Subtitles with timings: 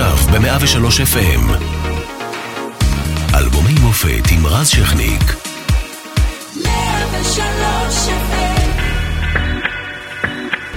[0.00, 1.64] עכשיו ב-103 FM.
[3.34, 5.22] אלבומי מופת עם רז שכניק.
[6.64, 8.88] 103 FM.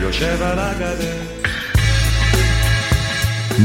[0.01, 1.17] יושב על הגדר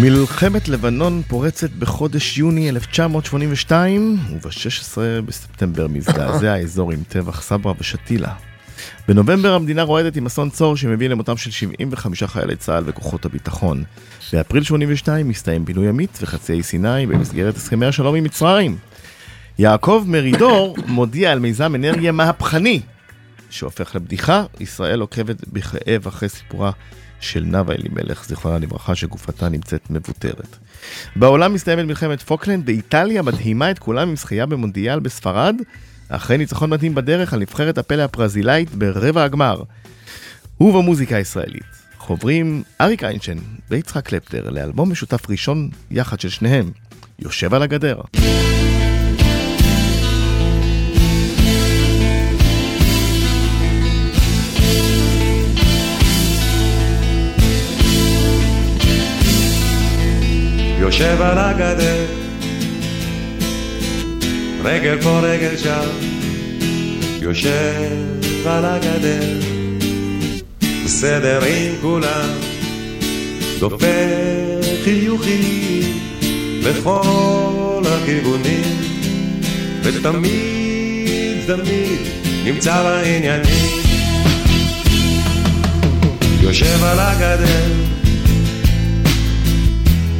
[0.01, 8.33] מלחמת לבנון פורצת בחודש יוני 1982, וב-16 בספטמבר מזדעזע האזור עם טבח סברה ושתילה.
[9.09, 13.85] בנובמבר המדינה רועדת עם אסון צור שמביא למותם של 75 חיילי צה"ל וכוחות הביטחון.
[14.33, 18.77] באפריל 82 מסתיים פינוי ימית וחצי סיני במסגרת הסכמי השלום עם מצרים.
[19.59, 22.81] יעקב מרידור מודיע על מיזם אנרגיה מהפכני
[23.51, 26.71] שהופך לבדיחה, ישראל עוקבת בכאב אחרי סיפורה
[27.21, 30.57] של נאוה אלימלך, זיכרונה לברכה, שגופתה נמצאת מבוטרת.
[31.17, 35.57] בעולם מסתיימת מלחמת פוקלנד, ואיטליה מדהימה את כולם עם זכייה במונדיאל בספרד,
[36.09, 39.63] אחרי ניצחון מדהים בדרך על נבחרת הפלא הברזילאית ברבע הגמר.
[40.61, 41.63] ובמוזיקה הישראלית,
[41.99, 43.39] חוברים אריק איינשטיין
[43.71, 46.71] ויצחק קלפטר לאלבום משותף ראשון יחד של שניהם,
[47.19, 48.01] יושב על הגדר.
[60.79, 62.26] יושב על הגדר,
[64.67, 65.89] רגל פה רגל שם,
[67.23, 69.39] יושב על הגדר,
[70.85, 72.31] בסדר עם כולם,
[73.59, 73.87] דופק
[74.85, 75.99] חיוכים
[76.63, 78.77] לכל הכיוונים,
[79.83, 82.01] ותמיד תמיד
[82.45, 83.83] נמצא בעניינים.
[86.41, 87.73] יושב על הגדר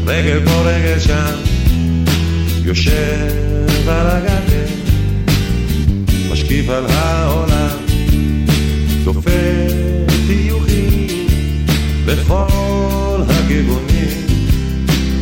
[0.07, 1.35] רגל פה רגל שם,
[2.65, 4.67] יושב על הגדר,
[6.33, 7.77] משקיף על העולם,
[9.05, 9.31] דופק
[10.27, 11.27] חיוכים
[12.07, 14.27] בכל הכיוונים,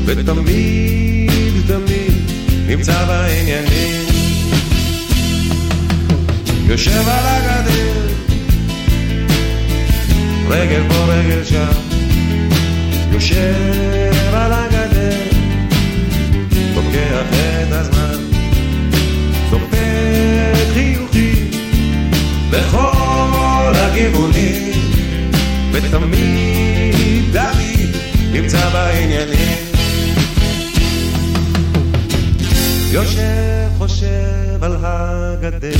[0.05, 1.31] ותמיד
[1.67, 2.31] תמיד
[2.69, 4.05] נמצא בעניינים.
[6.67, 8.08] יושב על הגדר,
[10.48, 11.73] רגל פה רגל שם,
[13.13, 14.04] יושב
[22.55, 24.73] בכל הכיוונים,
[25.73, 27.97] ותמיד תמיד
[28.33, 29.59] נמצא בעניינים.
[32.91, 35.70] יושב חושב על הגדר,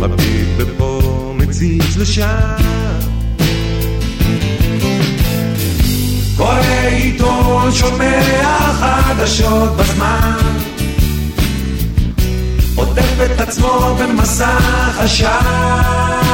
[0.00, 2.56] מביט לפה מציץ לשם.
[6.36, 8.22] קורא עיתון, שומע
[8.80, 10.65] חדשות בזמן
[12.86, 16.26] עוטף את עצמו במסך עשן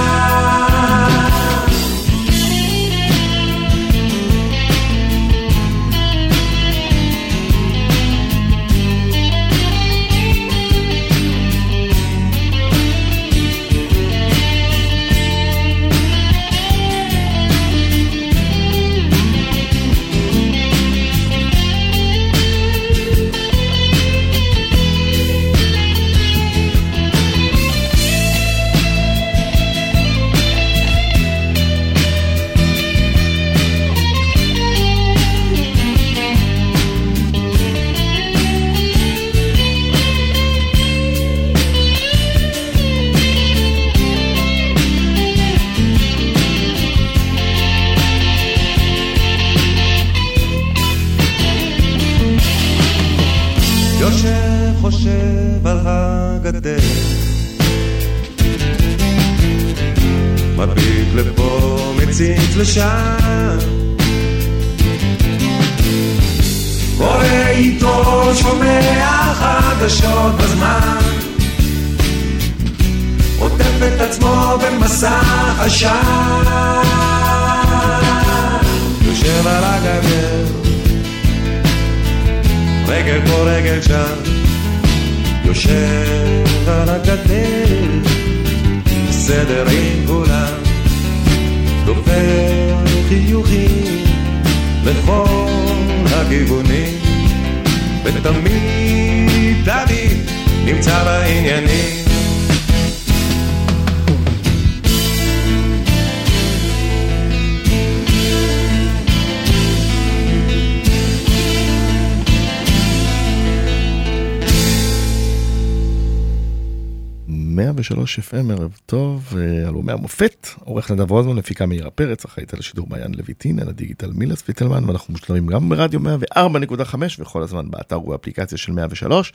[118.18, 122.58] 103 FM, ערב טוב, אה, אלומי המופת, עורך נדב רוזמן, מפיקה מאירה פרץ, אחראית על
[122.58, 128.00] השידור מעיין לויטין, על הדיגיטל מילה ספיטלמן, ואנחנו משתלמים גם ברדיו 104.5 וכל הזמן באתר
[128.00, 129.32] ובאפליקציה של 103.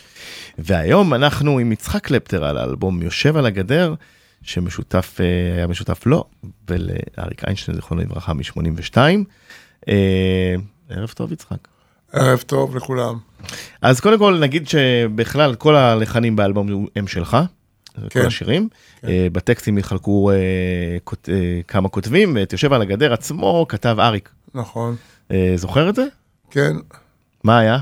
[0.58, 3.94] והיום אנחנו עם יצחק קלפטר על האלבום יושב על הגדר,
[4.42, 6.24] שמשותף, אה, היה משותף לו
[6.70, 8.98] ולאריק איינשטיין, זיכרונו לברכה, מ-82.
[10.90, 11.68] ערב טוב, יצחק.
[12.14, 13.18] ערב טוב לכולם.
[13.82, 17.38] אז קודם כל נגיד שבכלל כל הלחנים באלבום הם שלך,
[18.10, 18.22] כן.
[18.22, 18.70] כל השירים.
[19.02, 19.08] כן.
[19.08, 20.36] Uh, בטקסטים יחלקו uh,
[21.04, 24.30] כות, uh, כמה כותבים, ואת יושב על הגדר עצמו כתב אריק.
[24.54, 24.96] נכון.
[25.56, 26.06] זוכר את זה?
[26.52, 26.76] כן.
[27.44, 27.80] מה היה?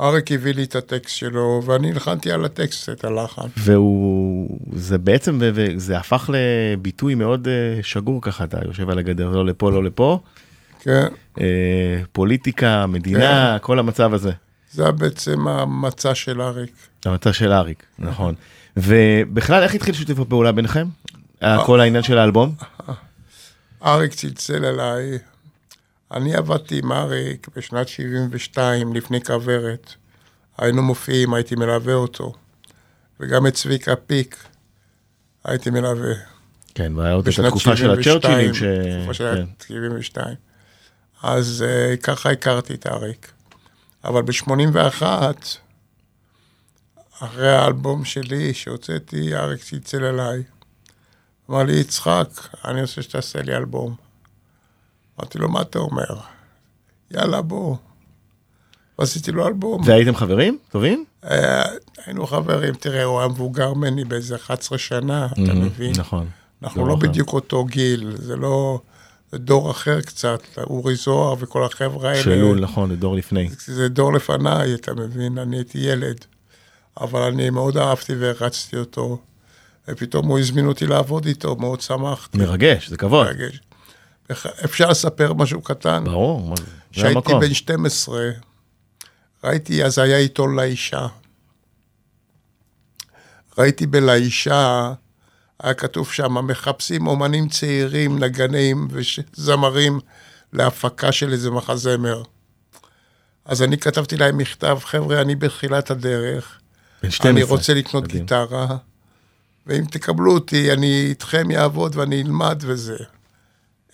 [0.00, 3.46] אריק הביא לי את הטקסט שלו, ואני הלחנתי על הטקסט את הלחן.
[3.56, 5.40] והוא, זה בעצם,
[5.76, 7.48] זה הפך לביטוי מאוד
[7.82, 10.20] שגור ככה, אתה יושב על הגדר, לא לפה, לא לפה.
[10.80, 11.06] כן.
[11.40, 13.66] אה, פוליטיקה, מדינה, כן.
[13.66, 14.32] כל המצב הזה.
[14.72, 16.72] זה בעצם המצע של אריק.
[17.04, 18.34] המצע של אריק, נכון.
[18.76, 20.86] ובכלל, איך התחיל שיתוף הפעולה ביניכם?
[21.42, 22.54] אה, כל העניין של האלבום?
[23.84, 25.18] אריק צלצל אליי.
[26.12, 29.94] אני עבדתי עם אריק בשנת 72, לפני כוורת.
[30.58, 32.32] היינו מופיעים, הייתי מלווה אותו.
[33.20, 34.44] וגם את צביקה פיק
[35.44, 36.14] הייתי מלווה.
[36.74, 38.54] כן, והיה עוד את התקופה של הצ'רצ'ילים.
[38.54, 38.62] ש...
[38.98, 40.34] תקופה של 72.
[41.22, 43.32] אז uh, ככה הכרתי את אריק.
[44.04, 45.02] אבל ב-81,
[47.20, 50.42] אחרי האלבום שלי שהוצאתי, אריק צלצל אליי.
[51.50, 52.28] אמר לי, יצחק,
[52.64, 53.94] אני רוצה שתעשה לי אלבום.
[55.20, 56.20] אמרתי לו, מה אתה אומר?
[57.10, 57.76] יאללה, בוא.
[58.98, 59.82] ועשיתי לו אלבום.
[59.84, 60.58] והייתם חברים?
[60.70, 61.04] טובים?
[61.24, 61.28] Uh,
[62.06, 65.92] היינו חברים, תראה, הוא היה מבוגר ממני באיזה 11 שנה, אתה mm-hmm, מבין?
[65.96, 66.28] נכון.
[66.62, 68.80] אנחנו לא, לא בדיוק אותו גיל, זה לא...
[69.34, 72.22] דור אחר קצת, אורי זוהר וכל החבר'ה האלה.
[72.22, 73.48] שלול, נכון, זה דור לפני.
[73.66, 75.38] זה דור לפניי, אתה מבין?
[75.38, 76.24] אני הייתי ילד.
[77.00, 79.18] אבל אני מאוד אהבתי והרצתי אותו,
[79.88, 82.38] ופתאום הוא הזמין אותי לעבוד איתו, מאוד שמחתי.
[82.38, 83.26] מרגש, זה כבוד.
[83.26, 83.60] מרגש.
[84.64, 86.04] אפשר לספר משהו קטן?
[86.04, 86.54] ברור,
[86.94, 87.22] זה המקום.
[87.22, 88.30] כשהייתי בן 12,
[89.44, 91.06] ראיתי, אז היה עיתון לאישה.
[93.58, 94.92] ראיתי בלאישה,
[95.62, 100.00] היה כתוב שם, מחפשים אומנים צעירים, נגנים וזמרים
[100.52, 102.22] להפקה של איזה מחזמר.
[103.44, 106.60] אז אני כתבתי להם מכתב, חבר'ה, אני בתחילת הדרך.
[107.02, 107.30] בן 12.
[107.30, 108.20] אני רוצה לקנות מדהים.
[108.20, 108.76] גיטרה,
[109.66, 112.96] ואם תקבלו אותי, אני איתכם יעבוד ואני אלמד וזה.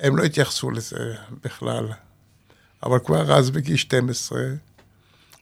[0.01, 1.15] הם לא התייחסו לזה
[1.45, 1.89] בכלל.
[2.83, 4.41] אבל כבר אז, בגיל 12,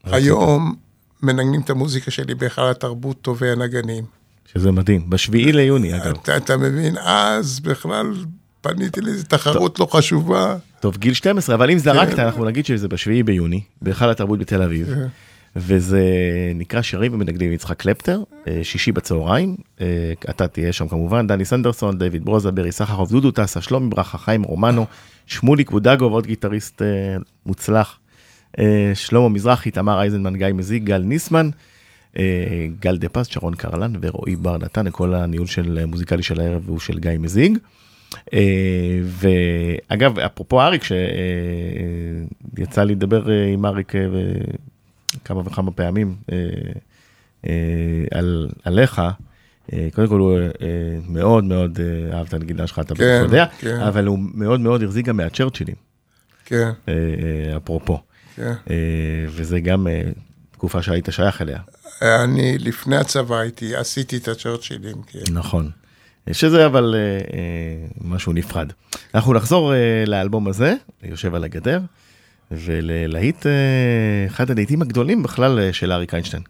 [0.05, 0.75] היום
[1.23, 4.22] מנגנים את המוזיקה שלי בהיכל התרבות טובי הנגנים.
[4.55, 6.15] שזה מדהים, בשביעי ליוני אגב.
[6.23, 8.13] אתה, אתה מבין, אז בכלל
[8.61, 10.57] פניתי לאיזו תחרות טוב, לא חשובה.
[10.81, 12.23] טוב, גיל 12, אבל אם זרקת, כן.
[12.23, 14.87] אנחנו נגיד שזה בשביעי ביוני, בהיכל התרבות בתל אביב.
[14.95, 15.07] כן.
[15.57, 16.03] וזה
[16.55, 21.45] נקרא שירים ומנגדים עם יצחק קלפטר, אה, שישי בצהריים, אה, אתה תהיה שם כמובן, דני
[21.45, 24.87] סנדרסון, דיוויד ברוזה, ברי סחרוף, דודו טסה, שלומי ברכה, חיים רומנו,
[25.27, 27.17] שמוליק בודגו ועוד גיטריסט אה,
[27.47, 27.99] מוצלח,
[28.95, 31.51] שלמה מזרחי, תמר אייזנמן, גיא מזיג, גל ניסמן.
[32.19, 36.69] אה, גל דה פס, שרון קרלן ורועי בר נתן, כל הניהול של מוזיקלי של הערב
[36.69, 37.59] הוא של גיא מזיג.
[38.35, 40.83] אה, ואגב, אפרופו אריק,
[42.55, 43.93] שיצא לי לדבר אה, עם אריק
[45.25, 46.17] כמה וכמה פעמים
[48.11, 49.03] על, עליך,
[49.95, 50.39] קודם כל הוא
[51.09, 51.81] מאוד מאוד
[52.13, 53.81] אהב את הנגינה שלך, אתה בטח כן, יודע, כן.
[53.81, 55.75] אבל הוא מאוד מאוד החזיק גם מהצ'רצ'ילים.
[56.45, 56.71] כן.
[57.57, 58.01] אפרופו.
[58.35, 58.53] כן.
[59.29, 59.87] וזה גם
[60.51, 61.59] תקופה שהיית שייך אליה.
[62.03, 65.03] אני לפני הצבא הייתי, עשיתי את הצ'רצ'ילים.
[65.07, 65.33] כן.
[65.33, 65.71] נכון.
[66.27, 68.73] יש איזה אבל אה, אה, משהו נפרד.
[69.15, 71.81] אנחנו נחזור אה, לאלבום הזה, יושב על הגדר,
[72.51, 73.53] ולהיט, אה,
[74.27, 76.43] אחד הלהיטים הגדולים בכלל אה, של אריק איינשטיין.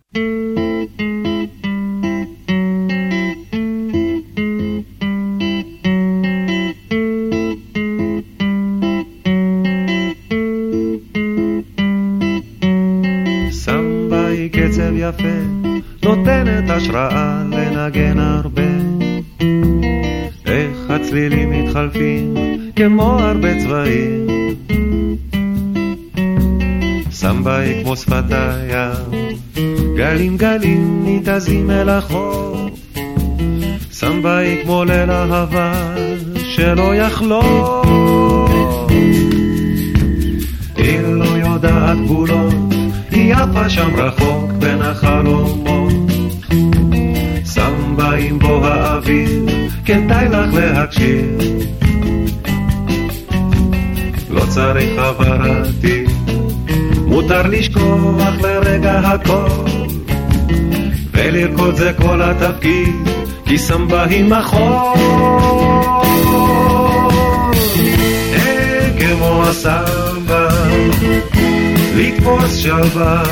[15.23, 15.69] יפה,
[16.03, 18.63] נותנת השראה לנגן הרבה.
[20.47, 22.35] איך הצלילים מתחלפים
[22.77, 24.27] כמו הרבה צבעים.
[27.11, 29.37] סמבאי כמו שפת הים,
[29.97, 32.71] גלים גלים ניתזים אל החוף.
[33.91, 35.95] סמבאי כמו ליל אהבה
[36.37, 37.87] שלא יחלוף.
[40.77, 42.55] היא לא יודעת גבולות
[43.11, 44.62] היא עפה שם רחוק
[44.93, 45.93] החלומות.
[47.45, 49.47] סמבה עם בוא האוויר,
[49.85, 51.39] כדאי לך להקשיב.
[54.31, 56.05] לא צריך הבהרתי,
[57.07, 59.71] מותר לשכוח לרגע הכל.
[61.13, 63.09] ולרקוד זה כל התפקיד,
[63.45, 64.73] כי סמבה היא מחול.
[68.33, 70.49] אין כמו הסמבה,
[71.97, 73.23] לתפוס שלווה.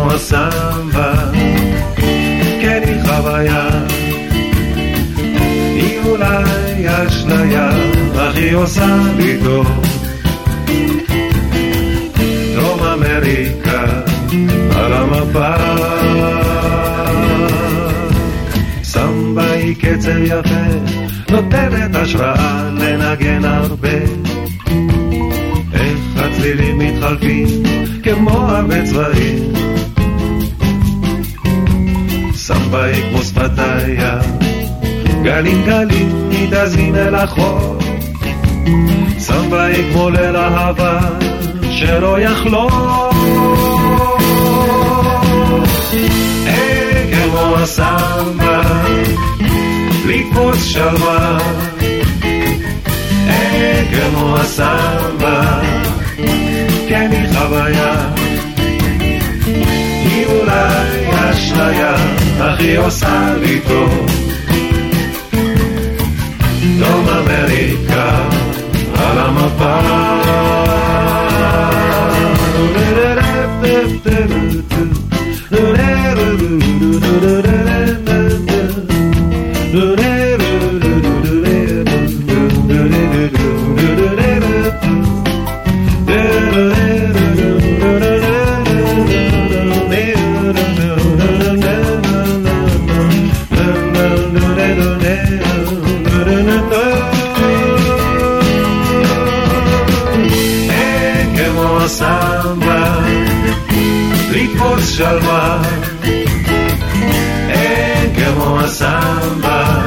[0.00, 1.12] כמו הסמבה,
[2.60, 3.68] כן היא חוויה.
[5.74, 7.70] היא אולי אשליה,
[8.16, 9.80] אך היא עושה לי טוב.
[12.54, 13.84] דרום אמריקה
[14.76, 15.54] על המפה.
[18.82, 20.64] סמבה היא קצב יפה,
[21.30, 24.30] נותנת השראה לנגן הרבה.
[26.16, 27.46] הצלילים מתחלפים
[28.02, 29.52] כמו הרבה צבעים.
[32.54, 34.18] סמבה כמו שפתיה,
[35.22, 37.78] גלים גלים מתאזים אל החור.
[39.18, 41.00] סמבה כמו ליל אהבה
[41.70, 42.70] שלא יחלום.
[46.46, 48.60] אין כמו הסמבה,
[50.06, 51.38] לתפוס שלווה.
[53.28, 55.60] אין כמו הסמבה,
[56.88, 57.94] כן היא חוויה.
[60.04, 61.94] היא אולי אשליה,
[62.40, 64.20] אך היא עושה לי טוב.
[104.80, 105.62] לתפוס שלווה.
[107.48, 109.80] אין כמו הסמבה,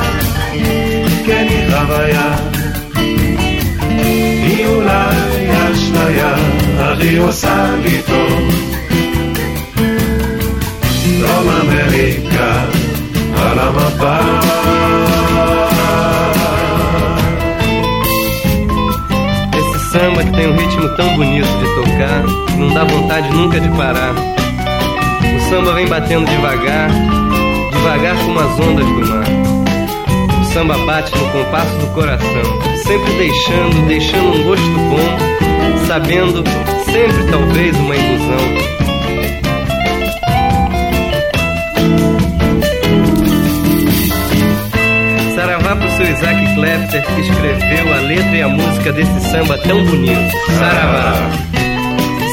[1.25, 2.35] כן היא חוויה.
[4.43, 6.35] היא אולי אשליה,
[6.79, 8.39] אך היא עושה לי טוב.
[11.19, 12.63] דרום אמריקה
[13.37, 14.17] על המפה.
[19.59, 23.59] Esse samba que tem um ritmo tão bonito de tocar, que não dá vontade nunca
[23.59, 24.32] de parar.
[25.53, 26.89] Samba vem batendo devagar,
[27.71, 29.25] devagar como as ondas do mar.
[30.41, 36.43] O samba bate no compasso do coração, sempre deixando, deixando um gosto bom, sabendo,
[36.85, 38.37] sempre talvez uma ilusão.
[45.35, 49.85] Saravá pro seu Isaac Klepter, que escreveu a letra e a música desse samba tão
[49.85, 50.31] bonito.
[50.57, 51.62] Saravá.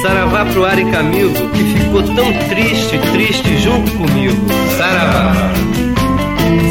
[0.02, 4.46] Saravá pro Ari Camilo, que ficou tão triste, triste junto comigo.
[4.76, 5.34] Saravá.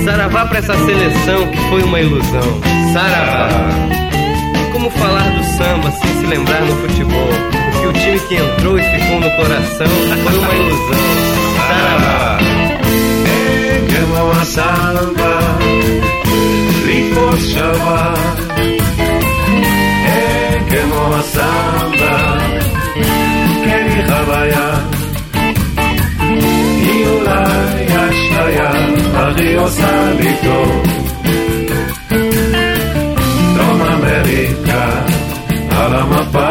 [0.03, 2.62] Saravá pra essa seleção que foi uma ilusão.
[2.93, 3.50] Saravá.
[4.71, 7.29] Como falar do samba sem se lembrar no futebol?
[7.71, 11.00] Porque o time que entrou e ficou no coração foi uma ilusão.
[11.67, 12.39] Saravá.
[14.19, 15.39] Chama samba,
[17.39, 18.13] Chamar
[20.05, 22.78] é que é Chama samba.
[23.65, 24.69] כן היא חוויה.
[26.81, 28.72] היא אולי אשליה,
[29.13, 30.84] אך היא עושה לי טוב.
[33.55, 34.89] דרום אמריקה
[35.72, 36.50] על המפה.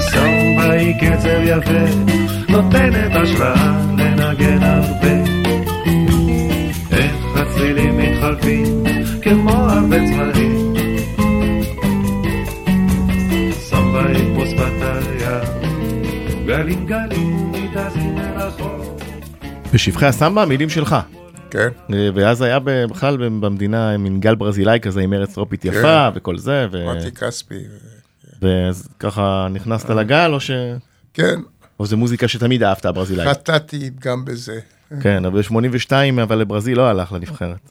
[0.00, 2.12] סמבה היא קצב יפה,
[2.48, 3.67] נותנת השראה
[16.88, 17.52] גלים
[18.14, 19.00] מרחוק.
[19.74, 20.96] בשבחי הסמבה, מילים שלך.
[21.50, 26.38] כן, אה, ואז היה בכלל במדינה מין גל ברזילאי כזה עם ארץ טרופית יפה וכל
[26.38, 27.64] זה, ו- מתי כספי.
[28.42, 30.50] ואז ככה נכנסת לגל, או ש...
[31.14, 31.40] כן,
[31.80, 33.28] או זה מוזיקה שתמיד אהבת, הברזילאית?
[33.28, 34.60] חטאתי גם בזה.
[35.00, 37.70] כן, אבל ב-82, אבל לברזיל לא הלך לנבחרת.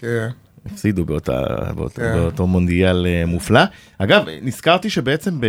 [0.00, 0.28] כן,
[0.66, 1.42] הפסידו באותה,
[1.74, 2.12] באותו, כן.
[2.12, 3.60] באותו מונדיאל אה, מופלא.
[3.98, 5.46] אגב, נזכרתי שבעצם ב,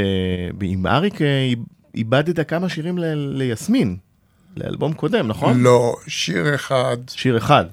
[0.61, 1.53] עם אריק אה,
[1.95, 3.97] איבדת כמה שירים ל, ליסמין,
[4.57, 5.63] לאלבום קודם, נכון?
[5.63, 7.65] לא, שיר אחד, שיר אחד,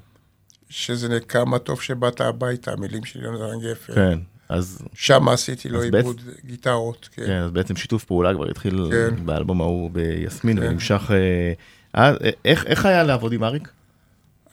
[0.68, 3.94] שזה נקרא מה טוב שבאת הביתה, המילים של יונתן גפן.
[3.94, 4.18] כן.
[4.48, 7.26] אז, שם עשיתי לו עיבוד גיטרות, כן.
[7.26, 9.26] כן, אז בעצם שיתוף פעולה כבר התחיל כן.
[9.26, 10.66] באלבום ההוא ביסמין כן.
[10.66, 11.10] ונמשך...
[11.10, 11.52] אה,
[11.96, 13.68] אה, איך, איך היה לעבוד עם אריק?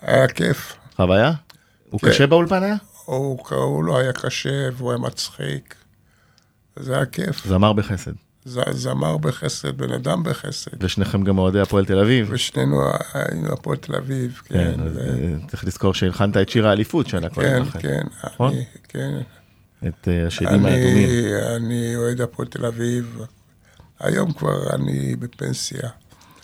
[0.02, 0.76] היה כיף.
[0.96, 1.32] חוויה?
[1.90, 2.10] הוא כן.
[2.10, 2.76] קשה באולפן היה?
[3.06, 5.76] הוא, הוא לא היה קשה והוא היה מצחיק.
[6.76, 7.48] זה היה כיף.
[7.48, 8.12] זמר בחסד.
[8.72, 10.84] זמר בחסד, בן אדם בחסד.
[10.84, 12.27] ושניכם גם אוהדי הפועל תל אביב.
[12.32, 12.82] ושנינו
[13.13, 14.82] היינו הפועל תל אביב, כן, כן.
[14.94, 17.80] ו- אה, צריך לזכור שהלחנת את שיר האליפות שנה קודם כן, לכן.
[17.82, 18.51] כן, נכון?
[18.54, 19.18] אני- כן.
[19.88, 21.10] את אה, השדים אני, האדומים.
[21.56, 23.20] אני אוהד הפועל תל אביב.
[24.00, 25.89] היום כבר אני בפנסיה.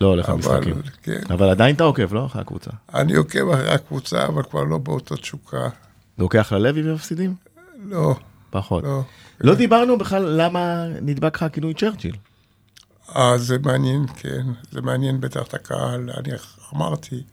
[0.01, 0.81] לא הולך למשחקים.
[1.03, 1.21] כן.
[1.29, 2.25] אבל עדיין אתה עוקב, לא?
[2.25, 2.69] אחרי הקבוצה.
[2.93, 5.69] אני עוקב אחרי הקבוצה, אבל כבר לא באותו תשוקה.
[6.17, 7.35] לוקח ללב אם מפסידים?
[7.85, 8.15] לא,
[8.53, 8.83] פחות.
[8.83, 9.01] לא.
[9.41, 12.15] לא דיברנו בכלל למה נדבק לך הכינוי צ'רצ'יל.
[13.15, 14.45] אה, זה מעניין, כן.
[14.71, 16.09] זה מעניין בטח את הקהל.
[16.17, 16.29] אני
[16.75, 17.23] אמרתי,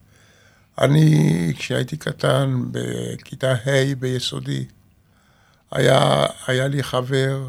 [0.80, 4.64] אני, כשהייתי קטן, בכיתה ה' ביסודי,
[5.70, 7.48] היה, היה לי חבר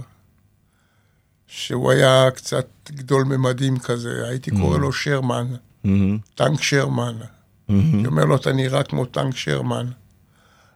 [1.47, 5.47] שהוא היה קצת גדול ממדים כזה, הייתי קורא לו שרמן,
[5.83, 7.15] מהמם, טנק שרמן.
[7.67, 7.99] מהמם.
[7.99, 9.87] אני אומר לו, אתה נראה כמו טנק שרמן.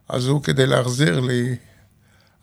[0.09, 1.55] אז הוא, כדי להחזיר לי,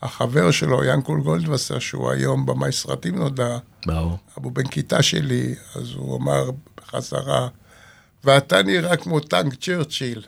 [0.02, 4.18] החבר שלו, ינקול גולדווסר, שהוא היום במאי סרטים נודע, ברור.
[4.34, 7.48] הוא בן כיתה שלי, אז הוא אמר בחזרה,
[8.24, 10.22] ואתה נראה כמו טנק צ'רצ'יל.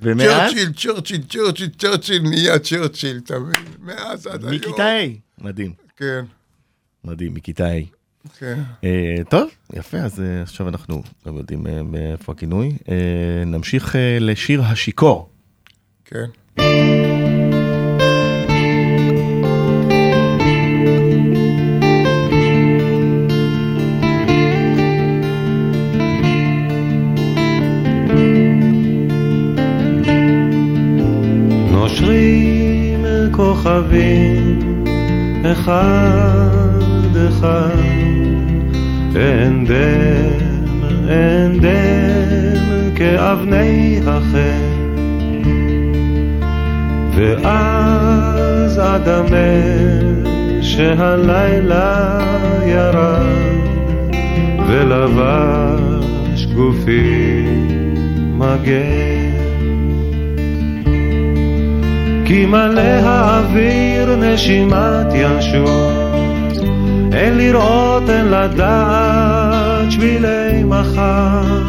[0.00, 0.52] ומאז?
[0.52, 3.64] צ'רצ'יל, צ'רצ'יל, צ'רצ'יל, צ'רצ'יל נהיה צ'רצ'יל, אתה מבין?
[3.78, 4.54] מאז עד היום.
[4.54, 5.44] מכיתה ה'.
[5.44, 5.72] מדהים.
[5.96, 6.24] כן,
[7.04, 8.00] מדהים, מכיתה ה'.
[8.38, 8.62] כן.
[8.84, 12.76] אה, טוב, יפה, אז אה, עכשיו אנחנו גם יודעים אה, מאיפה הכינוי.
[12.88, 15.30] אה, נמשיך אה, לשיר השיכור.
[16.04, 16.26] כן.
[33.62, 34.84] כוכבים
[35.44, 37.76] אחד אחד.
[39.16, 44.80] אין דם, אין דם כאבני החן.
[47.14, 49.36] ואז אדמה
[50.62, 52.18] שהלילה
[52.66, 53.60] ירד
[54.68, 57.44] ולבש גופי
[58.38, 59.19] מגן
[62.30, 65.92] כי מלא האוויר נשימת ישוב,
[67.12, 71.62] אין לראות, אין לדעת שבילי מחר.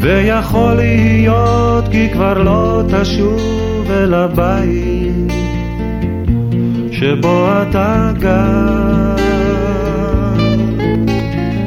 [0.00, 5.32] ויכול להיות כי כבר לא תשוב אל הבית
[6.92, 9.16] שבו אתה גר.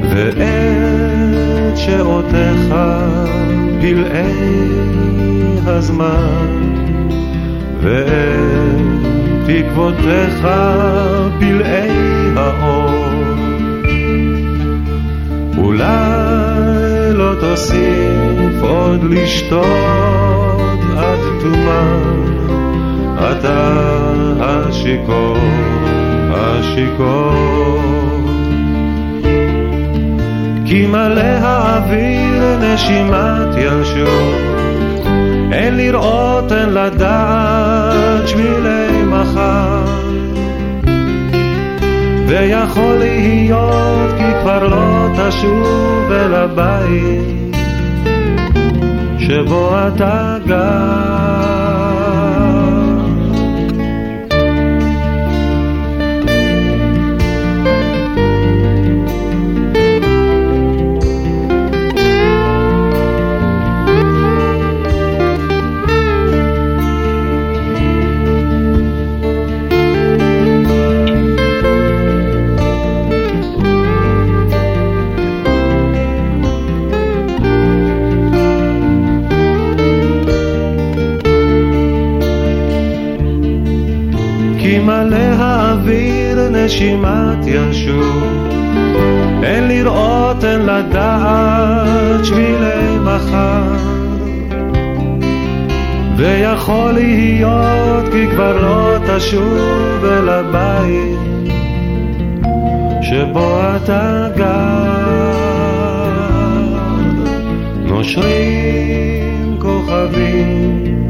[0.10, 2.76] ואת שעותיך
[3.82, 4.72] פלאי
[5.66, 6.71] הזמן
[7.82, 8.82] ואת
[9.46, 10.48] תקוותיך
[11.40, 11.90] פלאי
[12.36, 13.12] האור.
[15.58, 19.66] אולי לא תוסיף עוד לשתות
[20.98, 21.98] עד תומה
[23.18, 23.92] אתה
[24.40, 25.38] השיכור,
[26.32, 27.82] השיכור.
[30.66, 34.52] כי מלא האוויר נשימת ישוב
[35.52, 37.51] אין לראות, אין לדעת
[38.32, 39.84] שבילי מחר.
[42.28, 47.56] ויכול להיות כי כבר לא תשוב אל הבית
[49.20, 51.21] שבו אתה גר
[84.62, 88.48] כי מלא האוויר נשימת ישוב.
[89.44, 93.62] אין לראות, אין לדעת שבילי מחר
[96.18, 101.20] ויכול להיות כי כבר לא תשוב אל הבית
[103.02, 105.02] שבו אתה גר.
[107.86, 111.08] נושרים כוכבים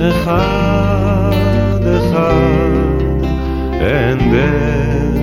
[0.00, 1.30] אחד
[1.84, 2.69] אחד
[3.80, 5.16] אין דם,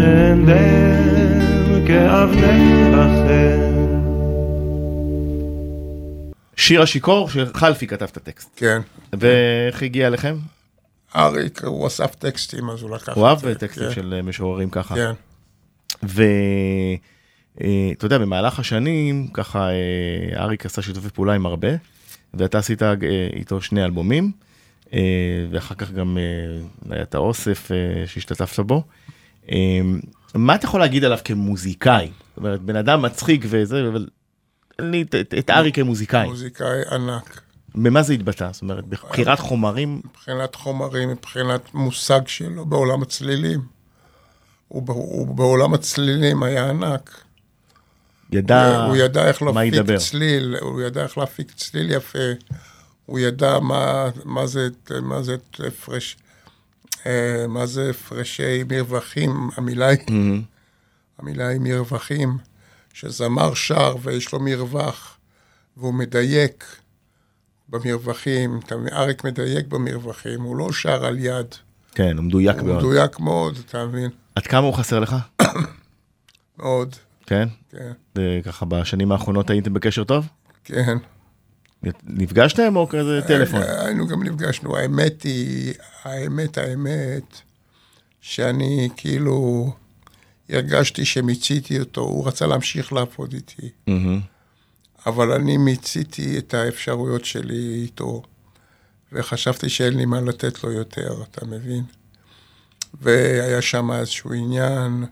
[0.00, 3.70] אין דם כאבני החן
[6.56, 8.50] שיר השיכור, שחלפי כתב את הטקסט.
[8.56, 8.80] כן.
[9.12, 10.36] ואיך הגיע אליכם?
[11.16, 13.54] אריק, הוא אסף טקסטים, אז הוא לקח הוא את אהב.
[13.54, 14.94] טקסטים כן, של אה, משוררים ככה.
[14.94, 15.12] כן,
[16.02, 19.74] ואתה יודע, במהלך השנים, ככה אה,
[20.42, 21.68] אריק עשה שיתופי פעולה עם הרבה,
[22.34, 22.94] ואתה עשית אה,
[23.32, 24.30] איתו שני אלבומים, אה,
[25.50, 26.22] ואחר כך גם אה,
[26.94, 27.76] היה את האוסף אה,
[28.06, 28.82] שהשתתפת בו.
[30.34, 32.10] מה אתה יכול להגיד עליו כמוזיקאי?
[32.28, 34.06] זאת אומרת, בן אדם מצחיק וזה, אבל
[34.80, 35.02] לי
[35.38, 36.28] את- ארי כמוזיקאי.
[36.28, 37.40] מוזיקאי ענק.
[37.74, 38.48] במה זה התבטא?
[38.52, 40.00] זאת אומרת, בבחירת חומרים?
[40.04, 43.60] מבחינת חומרים, מבחינת מושג שלו בעולם הצלילים.
[44.68, 47.24] הוא, הוא בעולם הצלילים היה ענק.
[48.32, 49.98] ידע הוא ידע איך מה להפיק ידבר.
[49.98, 52.18] צליל, הוא ידע איך להפיק צליל יפה.
[53.10, 54.68] הוא ידע מה, מה זה,
[55.02, 56.16] מה זה הפרש,
[57.06, 60.42] אה, מה זה הפרשי מרווחים, המילה היא, מהמם.
[61.18, 62.38] המילה היא מרווחים,
[62.92, 65.16] שזמר שר ויש לו מרווח,
[65.76, 66.64] והוא מדייק
[67.68, 68.60] במרווחים?
[68.92, 71.54] אריק מדייק במרווחים, הוא לא שר על יד,
[71.94, 72.78] כן, הוא מדויק הוא מאוד.
[72.78, 74.10] מדויק מאוד, אתה מבין?
[74.34, 75.16] עד כמה הוא חסר לך?
[76.58, 76.96] מאוד,
[77.26, 77.48] כן?
[77.70, 80.26] כן, וככה בשנים האחרונות הייתם בקשר טוב?
[80.64, 80.98] כן.
[82.04, 83.62] נפגשתם או כזה טלפון?
[83.62, 87.40] היינו גם נפגשנו, האמת היא, האמת, האמת,
[88.20, 89.70] שאני כאילו
[90.48, 93.68] הרגשתי שמיציתי אותו, הוא רצה להמשיך לעבוד איתי.
[95.06, 98.22] אבל אני מיציתי את האפשרויות שלי איתו,
[99.12, 101.84] וחשבתי שאין לי מה לתת לו יותר, אתה מבין?
[103.00, 105.04] והיה שם איזשהו עניין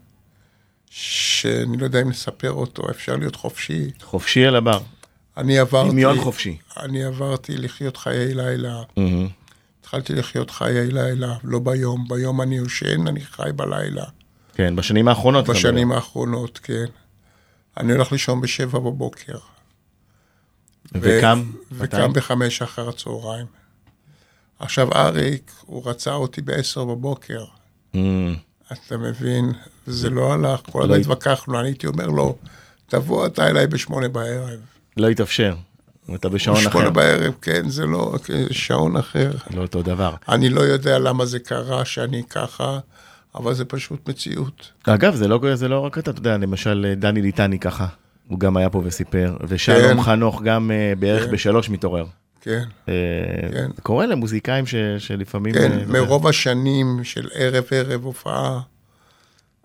[0.91, 3.91] שאני לא יודע אם לספר אותו, אפשר להיות חופשי.
[4.03, 4.81] חופשי על הבר.
[5.39, 5.91] אני עברתי...
[5.91, 6.59] דמיון חופשי.
[6.81, 8.83] אני עברתי לחיות חיי לילה.
[9.81, 12.09] התחלתי לחיות חיי לילה, לא ביום.
[12.09, 14.05] ביום אני יושן, אני חי בלילה.
[14.55, 15.49] כן, בשנים האחרונות.
[15.49, 15.93] בשנים.
[15.93, 16.85] האחרונות, כן.
[17.77, 19.39] אני הולך לישון בשבע בבוקר.
[20.95, 21.43] וקם?
[21.71, 21.97] מתי?
[21.97, 23.47] וקם בחמש אחר הצהריים.
[24.59, 27.45] עכשיו, אריק, הוא רצה אותי בעשר בבוקר.
[27.95, 28.37] מהמם.
[28.73, 29.53] אתה מבין?
[29.87, 32.37] זה לא הלך, כל לא הזמן הת- התווכחנו, אני הייתי אומר לו,
[32.87, 34.61] תבוא אתה אליי בשמונה בערב.
[35.01, 35.55] לא התאפשר.
[36.15, 36.69] אתה בשעון אחר.
[36.69, 39.31] בשמונה בערב, כן, זה לא, כן, שעון אחר.
[39.55, 40.15] לא אותו דבר.
[40.29, 42.79] אני לא יודע למה זה קרה שאני ככה,
[43.35, 44.73] אבל זה פשוט מציאות.
[44.85, 47.87] אגב, זה לא, זה לא רק אתה, אתה יודע, למשל דני ליטני ככה,
[48.29, 50.03] הוא גם היה פה וסיפר, ושלום כן.
[50.03, 51.31] חנוך גם אה, בערך כן.
[51.31, 52.05] בשלוש מתעורר.
[52.41, 52.95] כן, אה,
[53.53, 53.69] כן.
[53.77, 55.55] זה קורה למוזיקאים ש, שלפעמים...
[55.55, 58.61] כן, אה, מרוב השנים של ערב-ערב הופעה,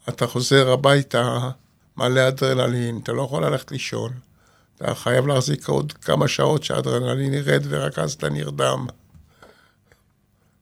[0.10, 1.50] אתה חוזר הביתה
[1.98, 4.12] מלא אדרנלין, אתה לא יכול ללכת לישון.
[4.84, 8.86] אתה חייב להחזיק עוד כמה שעות שהאדרנלין ירד, ורק אז אתה נרדם.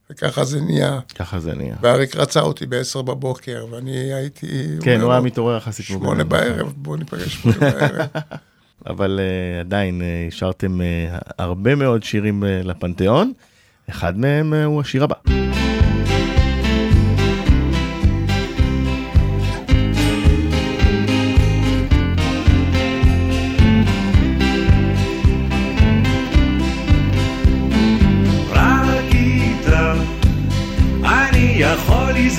[0.09, 0.99] וככה זה נהיה.
[1.15, 1.75] ככה זה נהיה.
[1.81, 4.67] ואריק רצה אותי בעשר בבוקר, ואני הייתי...
[4.81, 5.85] כן, הוא היה מתעורר יחסית.
[5.85, 6.23] כמו שמונה.
[6.23, 8.07] בערב, בוא ניפגש שמונה בערב.
[8.89, 10.83] אבל uh, עדיין uh, השארתם uh,
[11.37, 13.33] הרבה מאוד שירים uh, לפנתיאון,
[13.89, 15.40] אחד מהם uh, הוא השיר הבא.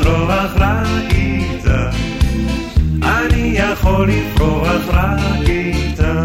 [0.06, 1.90] רק איתה,
[3.02, 6.24] אני יכול לפרוח רק איתה,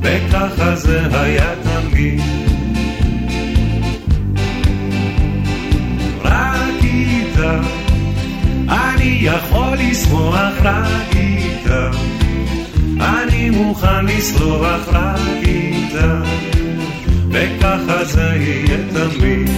[0.00, 2.20] וככה זה היה תמיד.
[6.24, 7.60] רק איתה,
[8.68, 11.90] אני יכול לשמוח רק איתה,
[13.00, 16.22] אני מוכן לסלוח רק איתה.
[17.32, 19.50] וככה זה יהיה תמיד.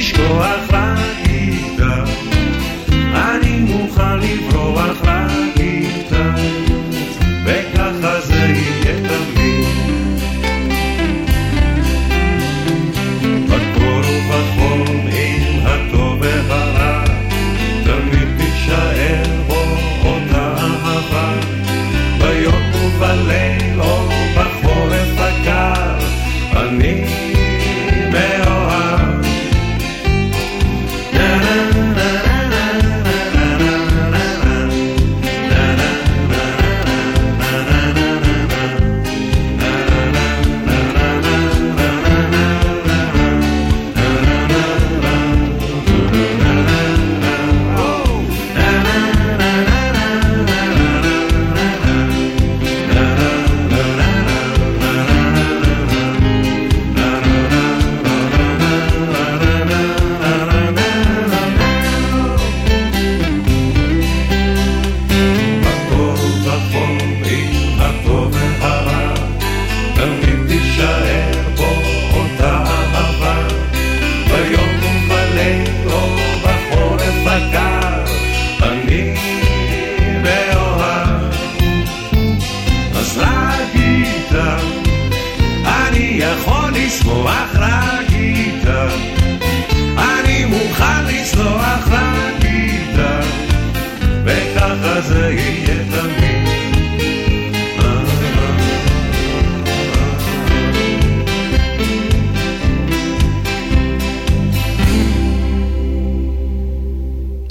[0.00, 0.89] יכול לשכוח רק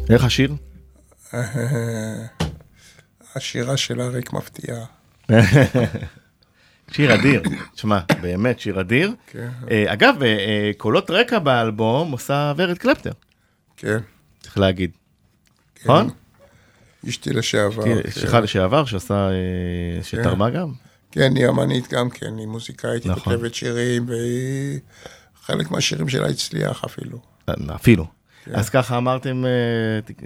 [0.09, 0.55] איך השיר?
[3.35, 4.85] השירה של אריק מפתיעה.
[6.91, 7.41] שיר אדיר,
[7.75, 9.13] תשמע, באמת שיר אדיר.
[9.27, 13.11] כן, אה, אגב, אה, אה, קולות רקע באלבום עושה ורד קלפטר,
[13.77, 13.97] כן.
[14.39, 14.91] צריך להגיד.
[15.75, 15.89] כן.
[15.89, 16.09] נכון?
[17.09, 17.83] אשתי לשעבר.
[17.83, 17.97] כן.
[18.07, 20.71] אשתך לשעבר שעושה, אה, שתרמה גם.
[21.11, 23.33] כן, היא אמנית גם כן, היא מוזיקאית, היא נכון.
[23.33, 24.79] כותבת שירים, והיא...
[25.49, 27.19] חלק מהשירים שלה הצליח אפילו.
[27.49, 28.18] אה, אפילו.
[28.49, 28.55] כן.
[28.55, 29.49] אז ככה אמרתם, אה,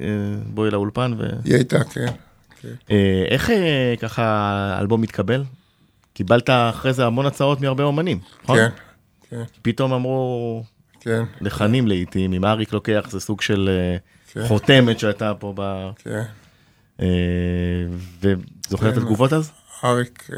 [0.02, 0.08] אה,
[0.48, 1.24] בואי לאולפן, ו...
[1.46, 2.06] היא הייתה, כן.
[2.62, 2.74] כן.
[2.92, 3.50] אה, איך
[4.00, 4.24] ככה
[4.78, 5.44] האלבום מתקבל?
[6.14, 8.58] קיבלת אחרי זה המון הצעות מהרבה אומנים, נכון?
[8.58, 8.70] כן,
[9.30, 10.64] כן, פתאום אמרו
[11.00, 13.70] כן, לחנים לעיתים, אם אריק לוקח זה סוג של
[14.34, 14.48] כן.
[14.48, 15.90] חותמת שהייתה פה ב...
[15.96, 16.24] כן.
[17.02, 17.08] אה,
[18.22, 18.98] וזוכר את.
[18.98, 19.52] התגובות אז?
[19.84, 20.30] אריק,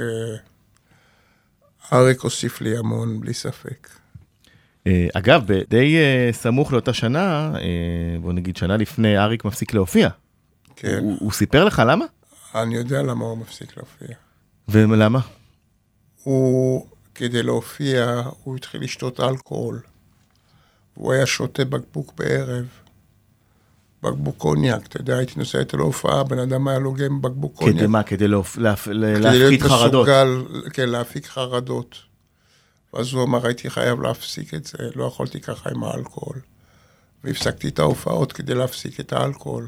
[1.93, 3.89] אריק הוסיף לי המון, בלי ספק.
[4.88, 7.62] אה, אגב, די אה, סמוך לאותה שנה, אה,
[8.21, 10.10] בוא נגיד שנה לפני, אריק מפסיק להופיע.
[10.76, 12.06] כן, הוא, הוא סיפר לך למה?
[12.56, 14.08] אני יודע למה הוא מפסיק להופיע.
[14.67, 15.19] ולמה?
[16.24, 19.80] הוא, כדי להופיע, הוא התחיל לשתות אלכוהול.
[20.93, 22.65] הוא היה שותה בקבוק בערב.
[24.04, 27.76] בקבוק קוניאק, אתה יודע, הייתי נוסע איתו להופעה, בן אדם היה לוגם בקבוק קוניאק.
[27.78, 28.04] כדי מה?
[28.04, 30.08] כדי להופ- להפ- ל- כדי להיות חרדות.
[30.08, 30.43] מסוגל,
[30.74, 31.95] כן, להפיק חרדות.
[32.96, 36.40] ואז הוא אמר, הייתי חייב להפסיק את זה, לא יכולתי ככה עם האלכוהול.
[37.24, 39.68] והפסקתי את ההופעות כדי להפסיק את האלכוהול.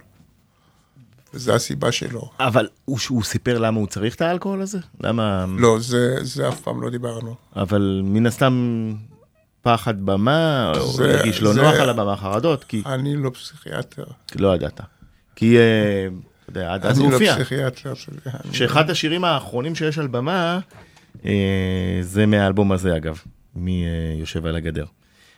[1.34, 2.30] וזו הסיבה שלו.
[2.40, 4.78] אבל הוא, הוא סיפר למה הוא צריך את האלכוהול הזה?
[5.02, 5.46] למה...
[5.58, 7.36] לא, זה, זה אף פעם לא דיברנו.
[7.56, 8.94] אבל מן הסתם
[9.62, 14.04] פחד במה, או זה- הרגיש לא זה- נוח על הבמה, חרדות, כי אני לא פסיכיאטר.
[14.28, 14.82] כי לא ידעת.
[15.36, 16.08] כי, אה,
[16.44, 17.36] אתה יודע, עד אז הוא אני לא הופיע.
[17.36, 17.94] פסיכיאטר.
[17.94, 20.60] אתה יודע, אני- שאחד השירים האחרונים שיש על במה,
[22.02, 23.22] זה מהאלבום הזה אגב,
[23.56, 24.86] מי אה, יושב על הגדר.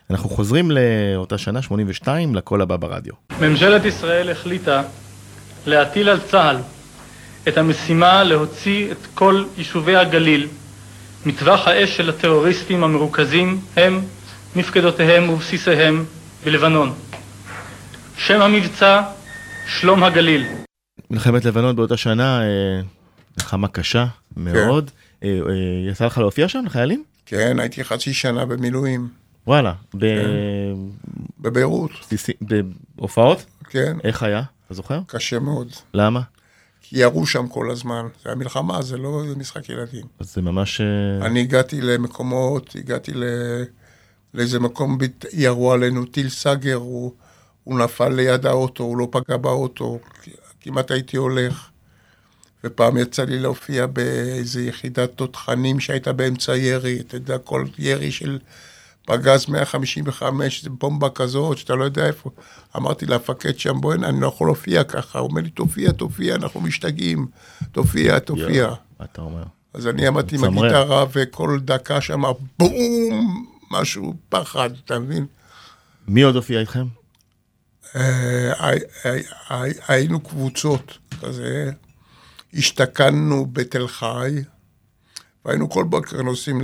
[0.09, 3.13] אנחנו חוזרים לאותה שנה, 82, לקול הבא ברדיו.
[3.41, 4.83] ממשלת ישראל החליטה
[5.65, 6.57] להטיל על צה"ל
[7.47, 10.47] את המשימה להוציא את כל יישובי הגליל
[11.25, 14.01] מטווח האש של הטרוריסטים המרוכזים הם,
[14.55, 16.05] מפקדותיהם ובסיסיהם
[16.45, 16.93] בלבנון.
[18.17, 19.01] שם המבצע
[19.67, 20.45] שלום הגליל.
[21.09, 22.81] מלחמת לבנון באותה שנה, אה,
[23.37, 24.05] מלחמה קשה
[24.37, 24.91] מאוד.
[24.93, 25.08] אה, אה,
[25.89, 27.03] יצא לך להופיע שם לחיילים?
[27.25, 29.07] כן, הייתי חצי שנה במילואים,
[29.47, 30.73] וואלה, ב-
[31.39, 32.33] בביירות, בסיסי-
[32.95, 33.45] בהופעות?
[33.69, 34.41] כן, איך היה?
[34.65, 34.99] אתה זוכר?
[35.07, 35.67] קשה מאוד.
[35.93, 36.21] למה?
[36.81, 38.05] כי ירו שם כל הזמן.
[38.23, 40.05] זה המלחמה, זה לא משחק ילדים.
[40.19, 40.81] אז זה ממש...
[40.81, 43.23] אה, אני הגעתי למקומות, הגעתי ל...
[44.33, 44.97] לאיזה מקום,
[45.33, 47.13] ירו עלינו טיל סאגר, הוא,
[47.63, 49.99] הוא נפל ליד האוטו, הוא לא פגע באוטו,
[50.61, 51.69] כמעט הייתי הולך.
[52.63, 58.39] ופעם יצא לי להופיע באיזה יחידת תותחנים שהייתה באמצע ירי, אתה יודע, כל ירי של
[59.05, 62.29] פגז 155, זה בומבה כזאת, שאתה לא יודע איפה.
[62.77, 65.19] אמרתי למפקד שם, בואי, אני לא יכול להופיע ככה.
[65.19, 67.27] הוא אומר לי, תופיע, תופיע, אנחנו משתגעים.
[67.71, 68.67] תופיע, תופיע.
[68.99, 69.43] מה אתה אומר?
[69.73, 70.41] אז אני עמדתי עם.
[70.73, 72.21] הגיטרה, וכל דקה שם,
[72.59, 72.73] בום,
[73.71, 75.25] משהו, פחד, אתה מבין?
[76.07, 76.85] מי עוד הופיע איתכם?
[77.95, 81.71] אה, הי- הי- הי- היינו קבוצות, כזה,
[82.53, 84.31] השתכנו בתל חי,
[85.45, 86.61] והיינו כל בוקר נוסעים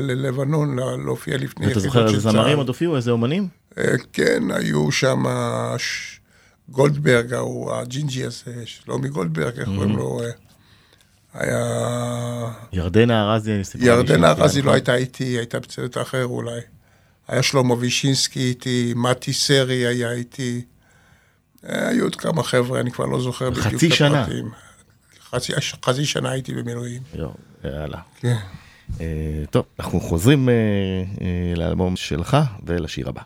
[0.00, 2.56] ללבנון לה- להופיע לפני אתה זוכר איזה של זמרים צה"ל.
[2.56, 2.96] עוד הופיעו?
[2.96, 3.48] איזה אומנים?
[3.78, 5.24] אה, כן, היו שם
[6.68, 7.34] גולדברג,
[7.72, 10.20] הג'ינג'י הזה, שלומי גולדברג, איך קוראים לו?
[10.22, 10.30] אה,
[11.34, 11.58] היה...
[12.72, 14.74] ירדנה ארזי, אני סיפרה לי ירדנה ארזי לא נכון?
[14.74, 16.60] הייתה איתי, הייתה בצוות אחר אולי.
[17.28, 20.64] היה שלמה וישינסקי איתי, מתי סרי היה איתי.
[21.68, 24.26] אה, היו עוד כמה חבר'ה, אני כבר לא זוכר בדיוק את חצי שנה.
[25.34, 25.52] חצי,
[25.84, 27.02] חצי שנה הייתי במילואים.
[27.14, 27.30] יואו,
[27.64, 27.98] יאללה.
[28.20, 28.36] כן.
[29.00, 29.06] אה,
[29.50, 30.54] טוב, אנחנו חוזרים אה,
[31.20, 33.22] אה, לאלבום שלך ולשיר הבא.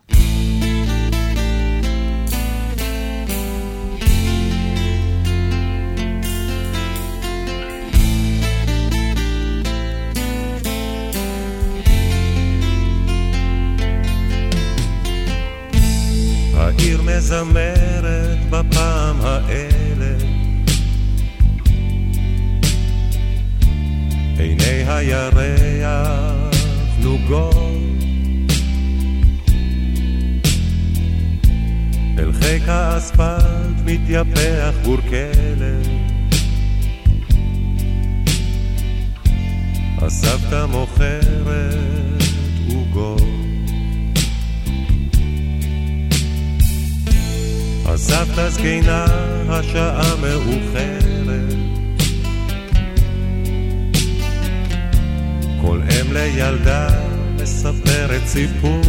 [16.55, 17.76] העיר מזמרת
[25.13, 26.55] הירח
[26.99, 27.57] נוגות.
[32.19, 35.87] אל חיק האספלט מתייפח גור כלב
[39.99, 42.23] הסבתא מוכרת
[42.69, 43.23] עוגות.
[47.87, 49.05] הסבתא זקנה,
[49.49, 51.76] השעה מאוחרת.
[55.67, 56.89] כל אם לילדה
[57.43, 58.81] מספרת סיפור.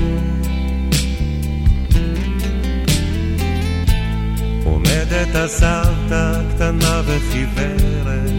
[4.66, 4.80] או
[5.34, 8.32] הסבתא קטנה וחיוורת.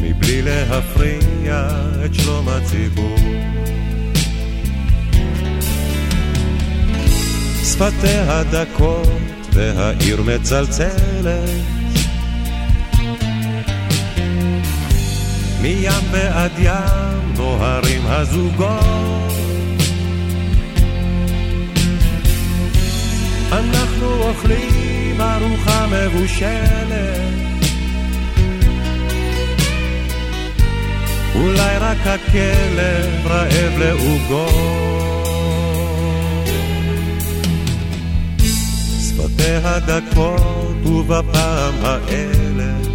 [0.00, 1.68] מבלי להפריע
[2.04, 3.16] את שלום הציבור.
[7.64, 9.08] שפתיה דקות
[9.52, 11.81] והעיר מצלצלת
[15.62, 19.32] מים ועד ים נוהרים הזוגות.
[23.52, 27.32] אנחנו אוכלים ארוחה מבושלת.
[31.34, 34.52] אולי רק הכלב רעב לעוגות
[39.00, 42.91] שפתיה דקות ובפעם האלף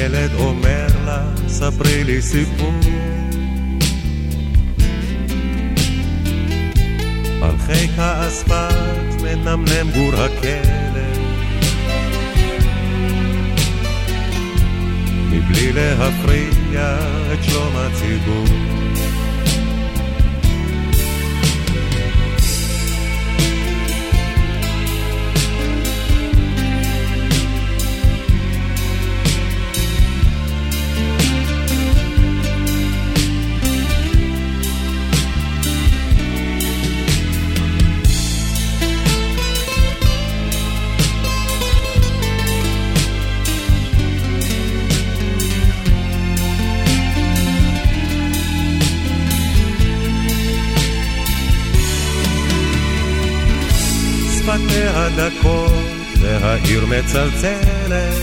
[0.00, 2.72] ילד אומר לה ספרי לי סיפור.
[7.42, 11.18] על חיק האספלט מנמנם גור הכלב.
[15.30, 16.98] מבלי להפריע
[17.32, 18.69] את שלום הציבור
[54.68, 55.72] שפתיה דקות
[56.20, 58.14] והעיר מצלצלת.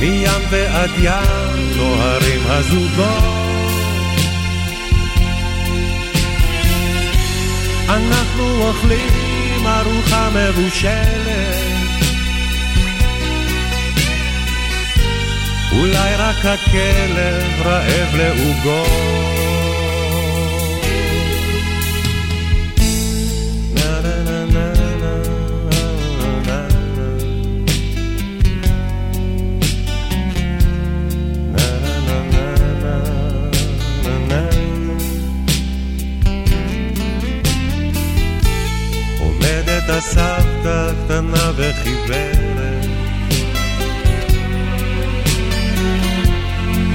[0.00, 3.36] מים ועד ים נוהרים הזוגות.
[7.88, 11.66] אנחנו אוכלים ארוחה מבושלת.
[15.72, 19.25] אולי רק הכלב רעב לעוגות
[39.96, 42.86] עומדת הסבתא קטנה וחיוורת.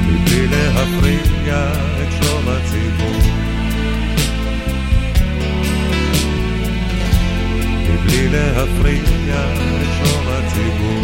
[0.08, 3.22] מבלי להפריע את שלום הציבור.
[7.90, 9.46] מבלי להפריע
[9.82, 11.02] את שלום הציבור.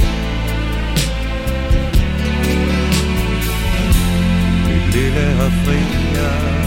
[4.67, 6.66] מבלי להפריע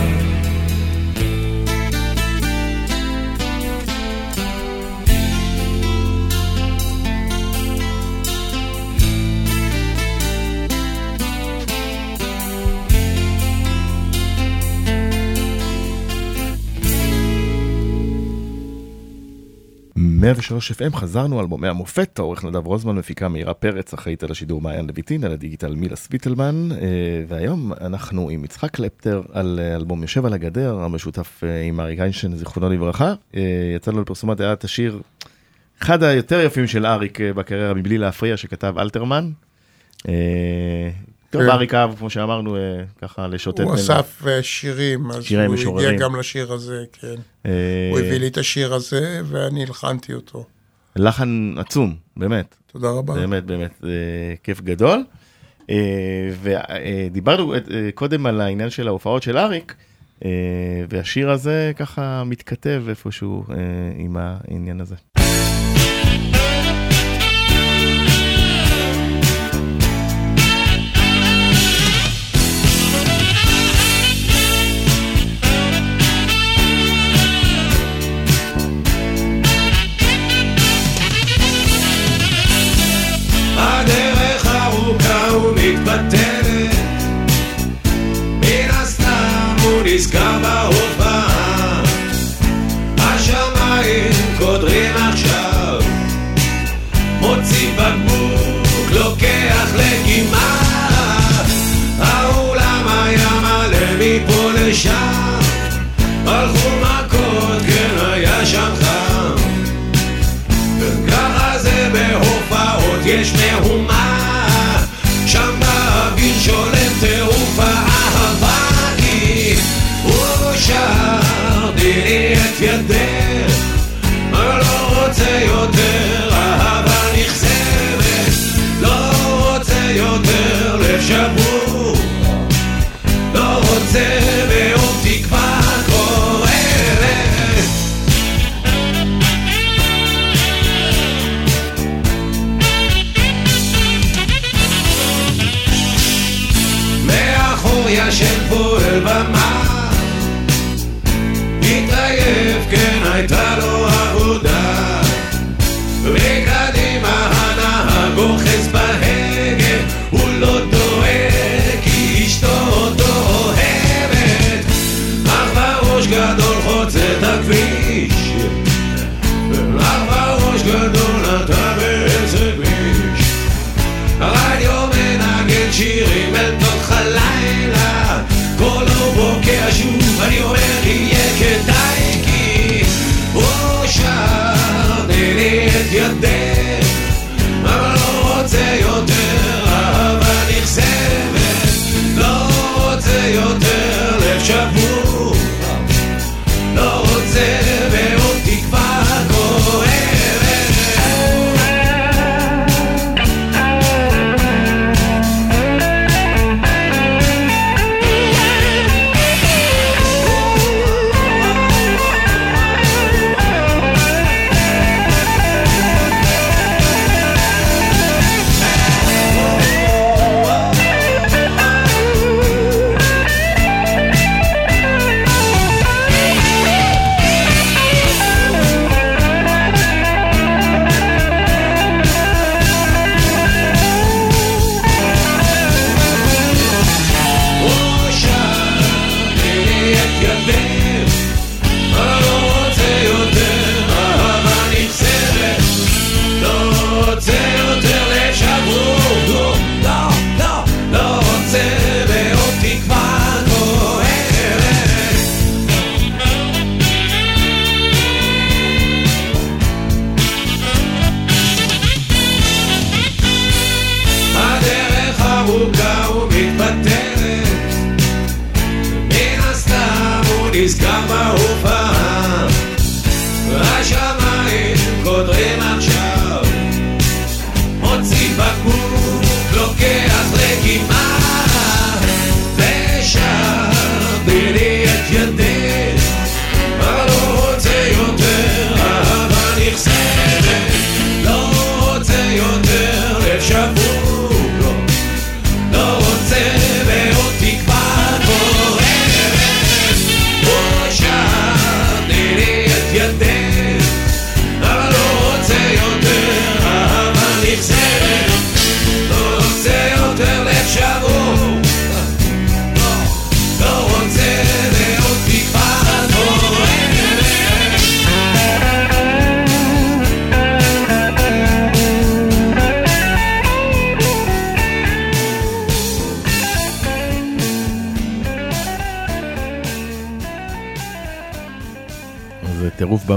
[20.21, 24.61] מאה ושלוש FM חזרנו אלבומי המופת, העורך נדב רוזמן, מפיקה מאירה פרץ, אחראית על השידור
[24.61, 26.79] מעיין לויטין, על הדיגיטל מילה סוויטלמן, אה,
[27.29, 32.01] והיום אנחנו עם יצחק קלפטר על אה, אלבום יושב על הגדר, המשותף אה, עם אריק
[32.01, 33.15] איינשטיין, זיכרונו לברכה.
[33.77, 35.01] יצא לו לפרסומת היה את השיר,
[35.83, 39.31] אחד היותר יפים של אריק בקריירה, מבלי להפריע, שכתב אלתרמן.
[41.31, 41.49] טוב, כן.
[41.49, 42.57] אריק אהב, כמו שאמרנו,
[43.03, 43.61] ככה לשוטט.
[43.61, 45.33] הוא אסף אה, שירים, אז
[45.65, 45.81] הוא.
[45.81, 47.15] הגיע גם לשיר הזה, כן.
[47.47, 50.45] אה, הוא הביא לי את השיר הזה, ואני הלחנתי אותו.
[50.97, 52.55] לחן עצום, באמת.
[52.73, 53.15] תודה רבה.
[53.15, 53.81] באמת, באמת,
[54.43, 55.05] כיף גדול.
[55.71, 57.59] אה, ודיברנו אה,
[57.95, 59.75] קודם על העניין של ההופעות של אריק,
[60.25, 60.31] אה,
[60.89, 63.57] והשיר הזה ככה מתכתב איפשהו אה,
[63.97, 64.95] עם העניין הזה.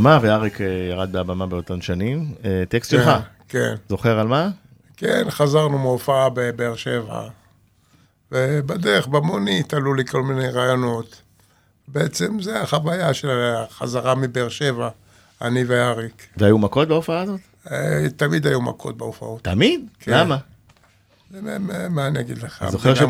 [0.04, 2.34] זה טירוף במה, ואריק אה, ירד מהבמה באותן שנים.
[2.45, 3.10] אה, טקסט שלך,
[3.49, 4.49] כן, זוכר על מה?
[4.97, 7.22] כן, חזרנו מהופעה בבאר שבע,
[8.32, 11.22] ובדרך, במונית, עלו לי כל מיני רעיונות.
[11.88, 14.89] בעצם זה החוויה של החזרה מבאר שבע,
[15.41, 16.28] אני ואריק.
[16.38, 17.39] והיו מכות בהופעה הזאת?
[17.72, 19.43] אה, תמיד היו מכות בהופעות.
[19.43, 19.86] תמיד?
[19.99, 20.12] כן.
[20.12, 20.38] למה?
[21.89, 22.66] מה- אני אגיד לך?
[22.70, 23.06] זוכר המדינה-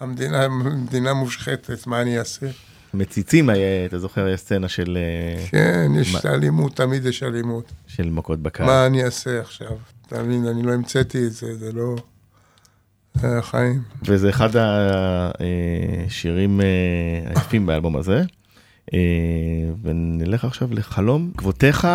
[0.00, 2.46] המדינה מדינה מושחתת, מה אני אעשה?
[2.92, 7.72] שבמציצים, היה- אתה זוכר, יש סצנה של אה, כן, יש מה- אלימות, תמיד יש אלימות.
[7.86, 8.66] של מכות בקהל.
[8.66, 9.72] מה אני אעשה עכשיו?
[10.06, 11.96] אתה מבין, אני לא המצאתי את זה, זה לא...
[13.14, 13.82] זה החיים.
[14.02, 14.50] וזה אחד
[16.06, 16.60] השירים
[17.26, 18.22] היפים באלבום הזה.
[18.94, 18.98] אה,
[19.82, 21.88] ונלך עכשיו לחלום כבותיך.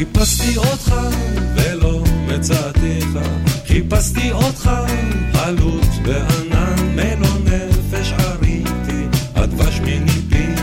[0.00, 0.94] חיפשתי אותך
[1.54, 3.18] ולא מצאתיך,
[3.66, 4.70] חיפשתי אותך
[5.32, 10.62] חלוץ בענן מלוא נפש עריתי, הדבש מניפיך,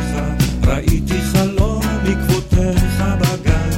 [0.63, 3.69] ראיתי חלום עקבותיך בגן,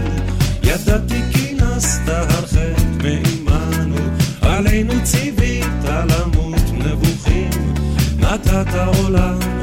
[0.64, 3.98] ידעתי כי נסת הרחק מעמנו,
[4.42, 7.74] עלינו ציווית למות נבוכים,
[8.20, 9.59] נתת עולם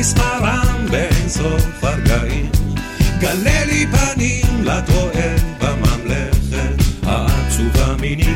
[0.00, 2.50] מספרם באינסוף הרגעים.
[3.18, 8.34] גלה לי פנים לטוען בממלכת העצובה מיני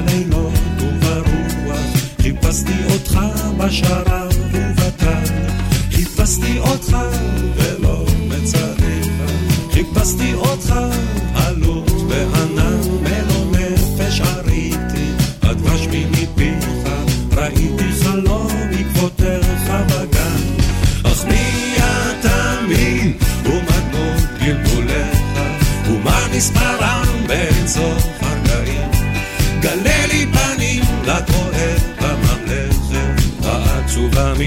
[0.00, 1.80] בלילות וברוח,
[2.22, 3.18] חיפשתי אותך
[3.58, 5.24] בשרב ובטל.
[5.90, 6.96] חיפשתי אותך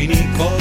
[0.01, 0.60] העצובה מיני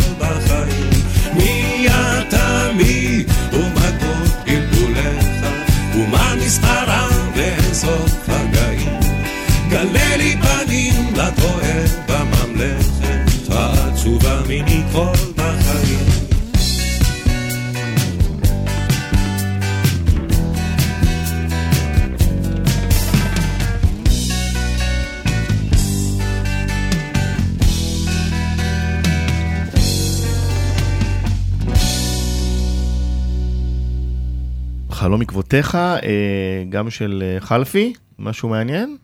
[35.50, 38.96] עקבותיך, אה, גם של אה, חלפי, משהו מעניין?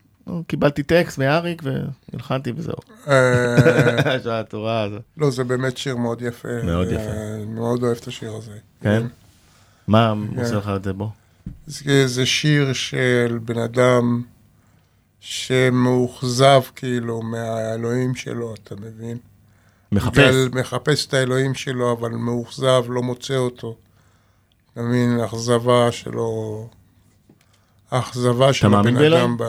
[0.46, 1.62] קיבלתי טקסט מאריק
[2.12, 2.76] והלחנתי וזהו.
[3.08, 4.42] אה.
[5.16, 6.48] לא, זה באמת שיר מאוד יפה.
[6.64, 7.44] מאוד יפה.
[7.48, 8.52] מאוד אוהב את השיר הזה.
[8.82, 9.02] כן?
[9.88, 10.40] מה כן.
[10.40, 11.10] עושה לך את זה בו?
[11.66, 14.22] זה, שיר של בן אדם
[15.20, 19.18] שמאוכזב כאילו מהאלוהים שלו, אתה מבין?
[19.92, 20.34] מחפש.
[20.52, 23.76] מחפש את האלוהים שלו, אבל מאוכזב, לא מוצא אותו.
[24.76, 25.20] אתה מבין?
[25.20, 26.68] האכזבה שלו...
[27.90, 28.96] האכזבה של הבן?
[28.96, 29.36] אדם.
[29.36, 29.42] ב...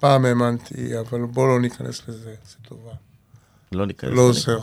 [0.00, 2.90] פעם האמנתי, אבל בוא לא ניכנס לזה, זה טובה.
[3.72, 4.10] לא ניכנס.
[4.12, 4.58] לא עוזר.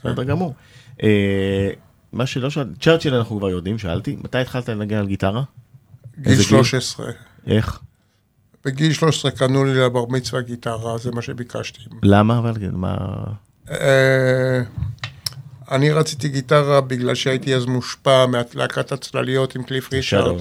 [0.00, 0.54] בסדר גמור.
[1.02, 1.70] אה,
[2.12, 5.42] מה שלא שאלתי, צ'רצ'יל אנחנו כבר יודעים, שאלתי, מתי התחלת לנגן על גיטרה?
[6.18, 6.48] גיל איזה גיל?
[6.48, 7.10] 13.
[7.46, 7.80] איך?
[8.64, 11.80] בגיל 13 קנו לי לבר מצווה גיטרה, זה מה שביקשתי.
[12.02, 12.52] למה אבל?
[12.72, 12.96] מה...
[15.70, 20.40] אני רציתי גיטרה בגלל שהייתי אז מושפע מהלהקת הצלליות עם קליף ריצ'רד.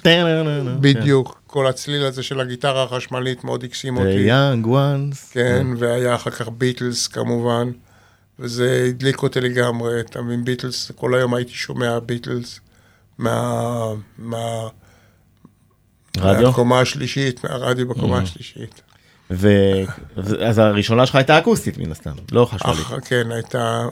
[0.00, 0.80] כן.
[0.80, 1.40] בדיוק.
[1.46, 4.08] כל הצליל הזה של הגיטרה החשמלית מאוד הקסים אותי.
[4.20, 5.30] יאנג וואנס.
[5.32, 7.70] כן, והיה אחר כך ביטלס כמובן,
[8.38, 12.60] וזה הדליק אותי לגמרי, אתה מבין, ביטלס, כל היום הייתי שומע ביטלס
[13.18, 13.62] מה...
[14.18, 14.68] מה...
[16.18, 16.48] רדיו?
[16.48, 18.22] מהקומה השלישית, מהרדיו בקומה Mm.
[18.22, 18.80] השלישית.
[19.30, 19.48] ו...
[20.46, 22.78] אז הראשונה שלך הייתה אקוסטית מן הסתם, לא חשמלית.
[22.80, 23.86] אך, כן, הייתה...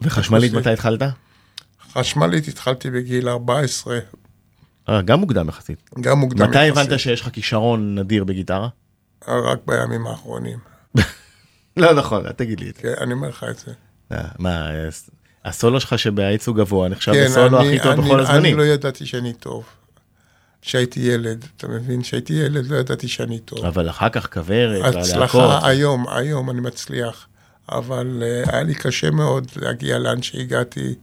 [0.00, 0.52] וחשמלית.
[0.52, 1.02] מתי התחלת?
[1.92, 3.98] חשמלית התחלתי בגיל 14,
[4.88, 5.90] אה, גם מוקדם יחסית.
[6.00, 6.84] גם מוקדם מתי יחסית.
[6.84, 8.68] הבנת שיש לך כישרון נדיר בגיטרה?
[9.28, 10.58] רק בימים האחרונים.
[11.76, 12.82] לא נכון, אל תגיד לי את זה.
[12.82, 13.72] כן, אני אומר לך את זה.
[14.12, 14.88] אה, מה, אה,
[15.44, 18.58] הסולו שלך שבעיצוב גבוה נחשב כן, הסולו אני- הכי טוב אני- בכל אני הזמנים.
[18.58, 19.64] לא ידעתי שאני טוב.
[20.62, 22.02] כשהייתי ילד, אתה מבין?
[22.02, 23.64] כשהייתי ילד לא ידעתי שאני טוב.
[23.64, 24.94] אבל אחר כך כוורת.
[24.94, 27.26] הצלחה היום, היום אני מצליח,
[27.72, 30.94] אבל uh, היה לי קשה מאוד להגיע לאן שהגעתי,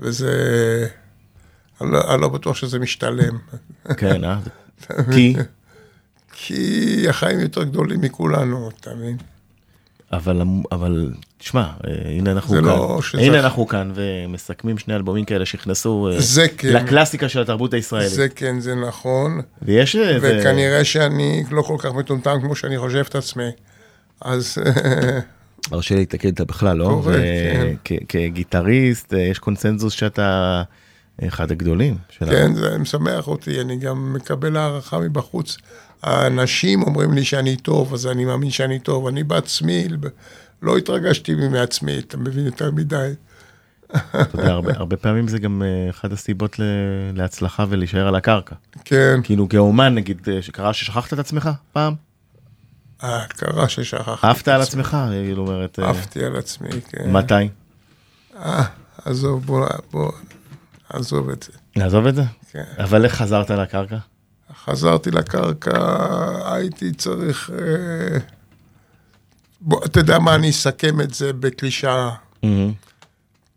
[0.00, 0.32] וזה...
[1.80, 3.38] אני לא, אני לא בטוח שזה משתלם.
[3.96, 4.38] כן, אה?
[5.14, 5.34] כי?
[6.32, 9.16] כי החיים יותר גדולים מכולנו, אתה מבין?
[10.12, 10.42] אבל,
[10.72, 15.46] אבל תשמע, אה, הנה אנחנו כאן, לא שזה- הנה אנחנו כאן ומסכמים שני אלבומים כאלה
[15.46, 16.68] שנכנסו אה, כן.
[16.72, 18.10] לקלאסיקה של התרבות הישראלית.
[18.10, 19.40] זה כן, זה נכון.
[19.62, 20.40] ויש איזה...
[20.40, 23.50] וכנראה שאני לא כל כך מטומטם כמו שאני חושב את עצמי.
[24.20, 24.58] אז
[25.72, 27.02] הרשה לי להתקן אותה בכלל, לא?
[27.84, 27.96] כן.
[28.08, 30.62] כגיטריסט, אה, יש קונצנזוס שאתה
[31.28, 31.96] אחד הגדולים.
[32.10, 35.56] של ה- כן, זה משמח אותי, אני גם מקבל הערכה מבחוץ.
[36.02, 39.06] האנשים אומרים לי שאני טוב, אז אני מאמין שאני טוב.
[39.06, 39.88] אני בעצמי
[40.62, 43.10] לא התרגשתי מעצמי, אתה מבין יותר מדי.
[43.96, 44.00] אתה
[44.34, 46.62] יודע, הרבה, הרבה פעמים זה גם אה, אחת הסיבות ל-
[47.14, 48.54] להצלחה ולהישאר על הקרקע.
[48.84, 51.94] כן, כאילו כאומן, נגיד, אה, שקרה ששכחת את עצמך פעם?
[53.04, 54.26] אה, קרה ששכחתי.
[54.26, 54.60] עפת על.
[54.60, 54.96] עצמך?
[55.10, 55.78] כאילו אומרת...
[55.78, 57.12] אה, עפתי על עצמי, כן.
[57.12, 57.48] מתי?
[58.36, 58.64] אה,
[59.04, 60.12] עזוב, בוא, בוא,
[60.88, 61.52] עזוב את זה.
[61.76, 62.22] נעזוב את זה?
[62.50, 62.64] כן.
[62.78, 63.98] אבל איך חזרת לקרקע?
[64.64, 65.72] חזרתי לקרקע,
[66.54, 67.50] הייתי צריך...
[67.58, 68.18] אה,
[69.60, 72.10] בוא, אתה יודע מה, אני אסכם את זה בקלישאה.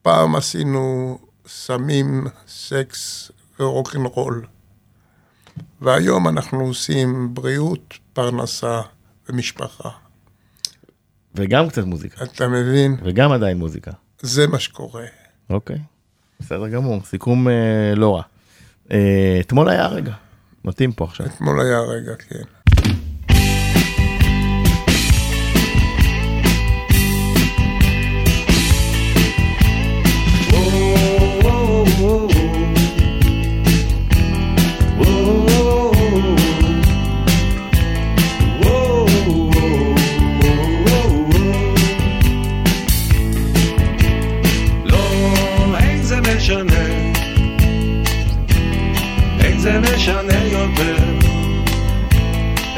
[0.02, 1.18] פעם עשינו
[1.48, 4.46] סמים, סקס ורוקנרול,
[5.82, 8.82] והיום אנחנו עושים בריאות, פרנסה
[9.32, 9.90] ומשפחה.
[11.36, 12.24] וגם קצת מוזיקה.
[12.24, 12.98] אתה מבין?
[13.04, 13.92] וגם עדיין מוזיקה.
[14.22, 15.06] זה מה שקורה.
[15.50, 15.78] אוקיי,
[16.40, 18.22] בסדר גמור, סיכום אה, לא רע.
[18.92, 20.14] אה, אתמול היה רגע,
[20.66, 21.26] מתאים פה עכשיו.
[21.26, 22.44] אתמול היה רגע, כן.
[30.54, 32.31] לא,
[49.62, 50.96] זה משנה יותר.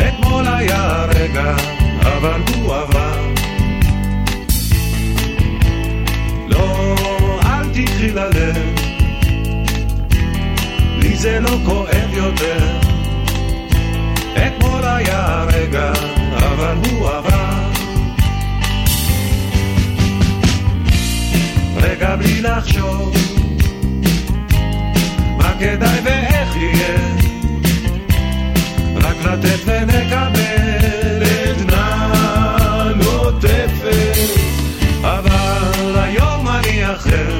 [0.07, 1.55] אתמול היה רגע,
[2.01, 3.33] אבל הוא עבר.
[6.47, 6.95] לא,
[7.45, 8.57] אל תקחי ללב,
[10.97, 12.79] לי זה לא כואב יותר.
[14.47, 15.91] אתמול היה רגע,
[16.37, 17.53] אבל הוא עבר.
[21.75, 23.32] רגע בלי לחשוב
[25.53, 26.97] מה כדאי ואיך יהיה.
[28.95, 32.03] רק לתת ונקבל עדנה
[32.95, 34.29] נוטפת
[35.01, 37.39] אבל היום אני אחר.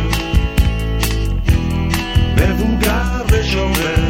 [2.37, 4.02] מבוגר ושומר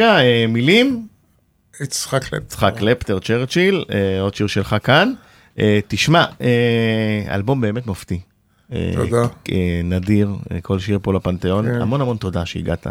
[0.00, 1.06] היה הרגע, אה, מילים,
[1.80, 2.42] יצחק לב.
[2.42, 5.12] יצחק קלפטר צ'רצ'יל, אה, עוד שיר שלך כאן.
[5.58, 6.24] אה, תשמע,
[7.30, 8.20] אלבום באמת מופתי.
[8.94, 9.26] תודה.
[9.84, 10.28] נדיר,
[10.62, 11.66] כל שיר פה לפנתיאון.
[11.66, 11.80] כן.
[11.80, 12.86] המון המון תודה שהגעת.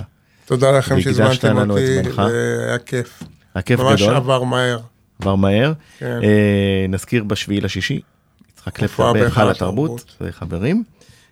[0.46, 2.10] תודה לכם שהזמנתם אותי.
[2.16, 3.24] והיה כיף.
[3.56, 4.80] היה כיף ממש גדול, עבר מהר.
[5.22, 5.74] עבר מהר.
[6.00, 6.20] כן.
[6.90, 8.02] נזכיר בשביעי לשישי,
[8.54, 10.84] יצחק קלפטר בהיכל התרבות, התרבות.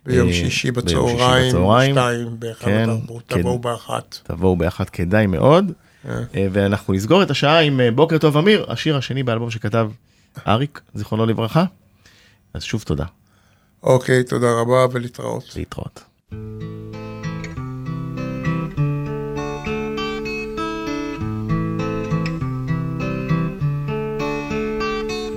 [0.05, 1.95] ביום אה, שישי ביום שישי בצהריים, בצהריים.
[1.95, 3.41] שתיים, בהיכל כן, התרבות, כן.
[3.41, 4.19] תבואו באחת.
[4.23, 5.71] תבואו באחת כדאי מאוד.
[6.09, 6.19] אה.
[6.35, 9.89] אה, ואנחנו נסגור את השעה עם בוקר טוב אמיר, השיר השני באלבום שכתב
[10.47, 11.65] אריק, זיכרונו לברכה.
[12.53, 13.05] אז שוב תודה,
[13.83, 15.55] אוקיי, תודה רבה ולהתראות.
[15.55, 16.03] להתראות.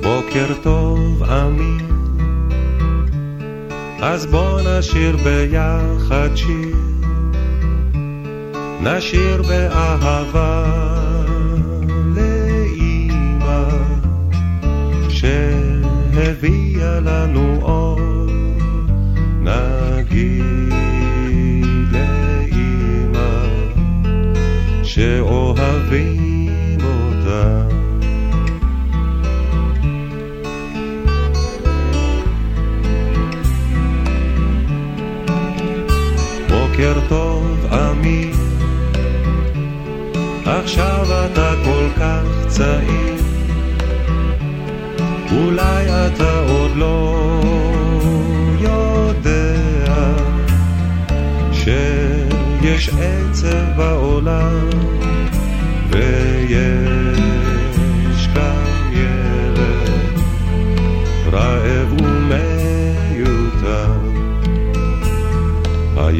[0.02, 1.93] בוקר טוב אמיר,
[4.06, 6.76] אז בוא נשיר ביחד שיר,
[8.80, 10.64] נשיר באהבה
[12.16, 13.68] לאימא,
[15.08, 18.00] שהביאה לנו אור,
[19.40, 20.44] נגיד
[21.92, 23.46] לאימא,
[24.82, 25.63] שאוהבים
[36.76, 38.36] בוקר טוב אמיר,
[40.46, 43.14] עכשיו אתה כל כך צעיר,
[45.32, 47.40] אולי אתה עוד לא
[48.60, 49.94] יודע
[51.52, 54.68] שיש עצב בעולם
[55.90, 56.93] ויש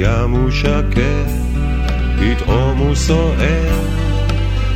[0.05, 1.31] הים הוא שקט,
[2.19, 3.81] פתאום הוא סוער,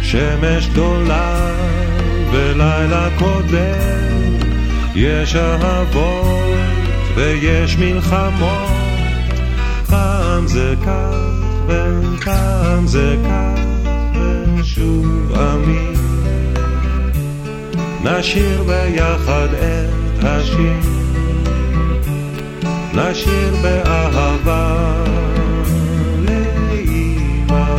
[0.03, 1.51] שמש גדולה
[2.33, 4.39] ולילה קודם,
[4.95, 6.59] יש אהבות
[7.15, 8.69] ויש מלחמות,
[9.87, 11.29] פעם זה כך
[11.67, 13.61] ופעם זה כך,
[14.59, 15.95] ושוב אמין.
[18.05, 20.88] נשיר ביחד את השיר
[22.95, 25.05] נשיר באהבה
[26.19, 27.77] לאימא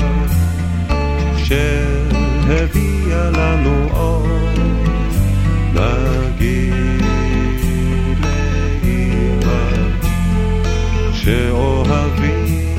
[1.37, 4.27] שהביאה לנו אור
[5.73, 7.03] נגיד
[8.21, 9.61] לאימא
[11.13, 12.78] שאוהבים